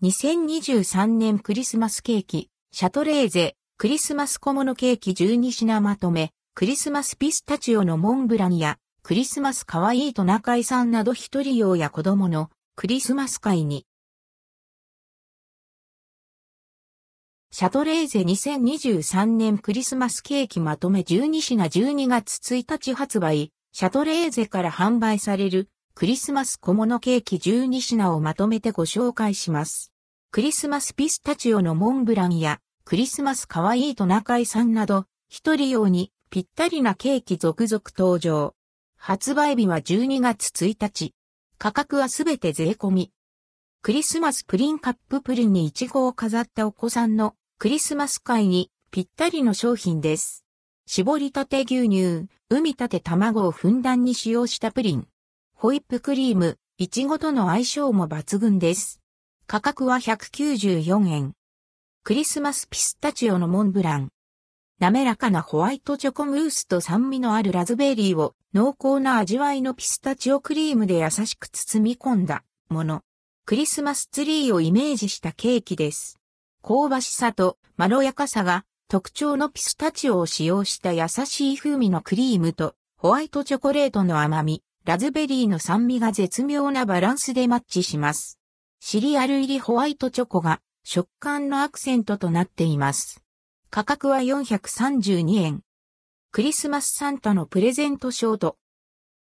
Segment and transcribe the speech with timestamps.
[0.00, 13.86] 2023年クリスマスケーキ、シャトレーゼ、クリスマス小物ケーキ12品まとめ、クリスマスピスタチオのモンブランや、クリスマスかわいいトナカイさんなど一人用や子供のクリスマス会に。
[17.50, 25.68] シャトレーゼ2023年クリスマスケーキまとめ12品12月1日発売、シャトレーゼから販売される
[25.98, 29.92] クリスマス小物ケーキ12品をまとめてご紹介します。
[30.30, 38.54] クリスマスピスタチオのモンブランやクリスマスかわいいトナカイさんなど、一人用にぴったりなケーキ続々登場。
[38.96, 41.14] 発売日は12月1日。
[41.58, 43.10] 価格はすべて税込み。
[43.82, 50.44] クリスマスプリンカッププリンにイチゴを飾ったお子さんのクリスマス会にぴったりの商品です。
[50.86, 55.08] 絞りたて牛乳、海たて卵をふんだんに使用したプリン。
[55.60, 59.00] ホイップクリーム、いちごとの相性も抜群です。
[59.48, 61.32] 価格は194円。
[62.04, 64.10] クリスマスピスタチオのモンブラン。
[64.78, 73.02] 滑らかなホワイトチョコムースと酸味のあるラズベリーを濃厚な味わいのピスタチオクリームで優しく包み込んだもの。
[73.44, 76.20] クリスマスツリーをイメージしたケーキです。
[76.62, 88.38] 香ばしさとまろやかさが特徴のピスタチオを使用した優しい風味のクリームとホワイトチョコレートの甘み、ラズベリーの酸味が絶妙なバランスでマッチします。
[88.80, 93.22] シリアル入りホワイトチョコが食感のアクセントとなっています。
[93.68, 95.60] 価格は432円。
[96.32, 98.56] クリスマスサンタのプレゼントショート。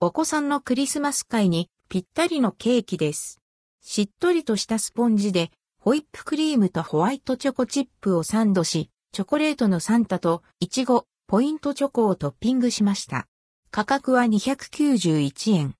[0.00, 3.40] お子さんのクリスマス会にぴったりのケーキです。
[3.80, 13.28] しっとりとしたスポンジでホイップクリームとホワイトチョコチップをサンドし、チョコレートのサンタとイチゴ、ポイントチョコをトッピングしました。
[13.74, 15.74] 価格は291円。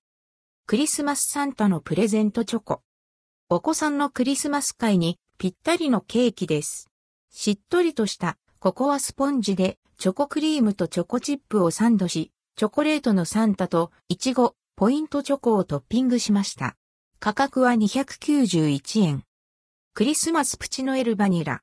[0.65, 2.81] クリスマスサンタのプレゼントチョコ。
[3.49, 6.89] お子さんのクリスマス会にぴったりのケーキです。
[7.29, 16.75] しっとりとしたココアスポンジでチョコクリームとチョコチップをサンドし、チョコレートのサンタとイチゴ、ポイントチョコをトッピングしました。
[17.19, 19.23] 価格は291円。
[19.93, 21.61] クリスマスプチノエルバニラ。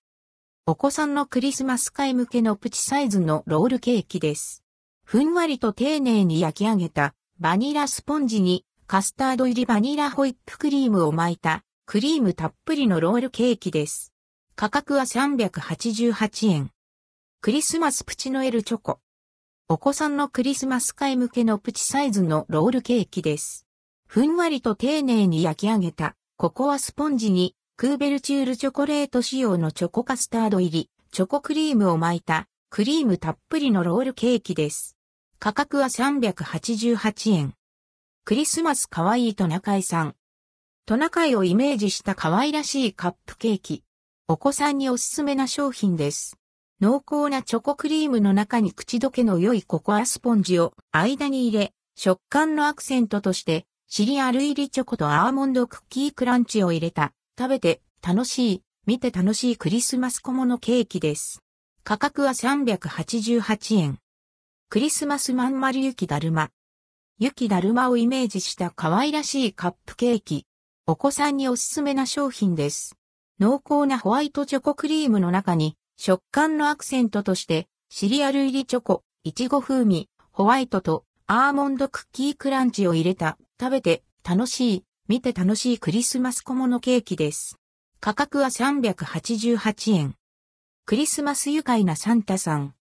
[0.65, 4.63] お子さんのクリスマス会向けのプチサイズのロールケーキです。
[5.11, 14.13] ふんわりと丁寧に焼き上げたバニラスポンジにカスタード入りバニラホイップクリームを巻いたクリームたっぷりのロールケーキです。
[14.55, 16.71] 価格は388円。
[17.41, 19.01] クリスマスプチノエルチョコ。
[19.69, 23.67] お子さんのクリスマス会向けのプチサイズのロールケーキです。
[24.07, 35.00] ふんわりと丁寧に焼き上げたココアスポンジにクーベルチュールチョコレート仕様のチョコカスタード入りチョコクリームを巻いたクリームたっぷりのロールケーキです。
[35.43, 37.55] 価格は388円。
[38.27, 40.15] クリスマスかわいいトナカイさん。
[40.85, 43.83] トナカイをイメージした可愛らしいカップケーキ。
[44.29, 46.37] お子さんにおすすめな商品です。
[46.83, 61.43] 濃厚なチョコクリームの中に口どけの良いココアスポンジを間に入れ、食感のアクセントとしてシリアル入りチョコとアーモンドクッキークランチを入れた食べて楽しい、見て楽しいクリスマス小物ケーキです。
[61.83, 63.99] 価格は388円。
[64.73, 66.51] クリスマスまん丸雪だるま。
[67.19, 70.47] 雪だるまをイメージした可愛らしいカップケーキ。
[70.87, 72.95] お子さんにおすすめな商品です。
[73.41, 87.59] 濃厚なホワイトチョコクリームの中に食感のアクセントとしてシリアル入りチョコ、いちご風味、ホワイトとアーモンドクッキークランチを入れた食べて楽しい、見て楽しいクリスマス小物ケーキです。
[87.99, 90.15] 価格は388円。
[90.85, 92.77] クリスマス愉快なサンタさん。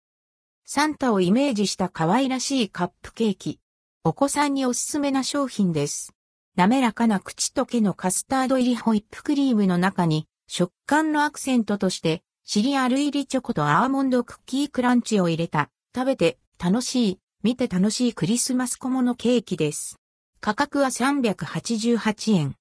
[0.71, 3.59] サンタをイメージした可愛らしいカップケーキ。
[4.03, 6.13] お子さんにおすすめな商品です。
[6.55, 19.97] 滑らかな口溶けのカスタード入りホイップクリームの中に食感のアクセントとしてシリアル入りチョコとアーモンドクッキークランチを入れた食べて楽しい、見て楽しいクリスマス小物ケーキです。
[20.39, 22.55] 価格は388円。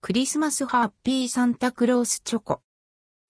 [0.00, 2.62] クリスマスハッピーサンタクロースチョコ。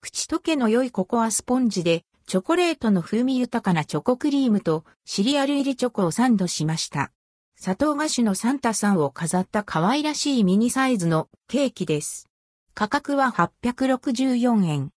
[0.01, 7.13] 口溶けの良いココアスポンジでチョコレートの風味豊かなチョコクリームとシリアル入りチョコをサンドしました。
[7.55, 12.29] 砂糖菓子のサンタさんを飾った可愛らしいミニサイズのケーキです。
[12.75, 13.31] 価格は
[13.63, 14.91] 864円。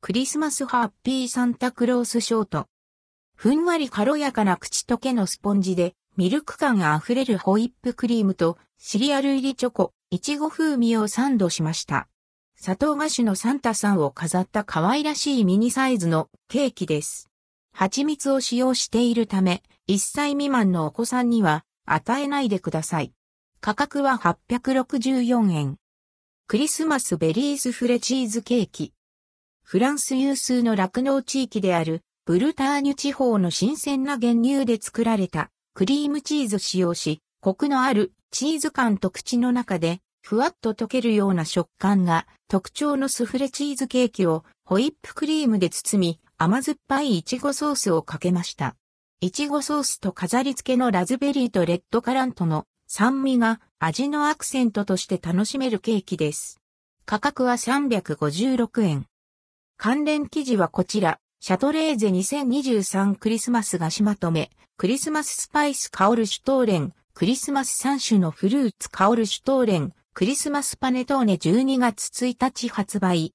[0.00, 2.66] クリスマスハッピーサンタクロースショート。
[3.36, 12.08] ふんわり軽やかな口溶けのスポンジでミルク感が溢れるホイップクリームとシリアル入りチョコ、いちご風味をサンドしました。
[12.64, 17.28] 砂糖菓子のサンタさんを飾った可愛らしいミニサイズのケーキです。
[17.74, 23.12] 蜂蜜を使用しているため、1歳未満のお子さんには与えないでください。
[23.60, 25.76] 価格は864円。
[26.46, 28.94] クリスマスベリースフレチーズケーキ。
[29.62, 48.74] フランス有数の酪農地域であるブルターニュ地方の新鮮な原乳で作られたクリームチーズ使用し、コクのあるチーズ感と口の中でふわっと溶けるような食感が特徴のスフレチーズケーキをホイップクリームで包み甘酸っぱいイチゴソースをかけました。
[49.20, 56.58] イチゴソースと飾り付けのラズベリーとレッドカラントの酸味が味のアクセントとして楽しめるケーキです。
[57.04, 59.04] 価格は356円。
[59.76, 73.32] 関連記事はこちら、シャトレーゼ2023クリスマス菓子まとめ、クリスマススパイス香るシュトーレン、クリスマス3種のフルーツ香るシュトーレン、クリスマスパネトーネ12月1日発売。